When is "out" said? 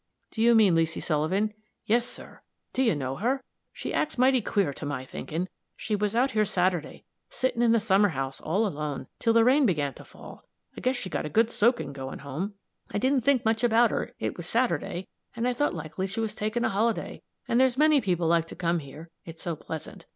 6.15-6.31